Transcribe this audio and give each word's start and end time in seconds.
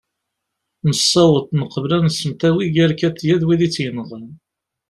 nessaweḍ 0.87 1.45
neqbel 1.59 1.91
ad 1.97 2.03
nsemtawi 2.05 2.65
gar 2.75 2.91
katia 2.99 3.35
d 3.41 3.43
wid 3.45 3.61
i 3.67 3.69
tt-yenɣan 3.69 4.27